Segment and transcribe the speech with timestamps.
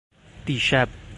[0.47, 0.87] دیشب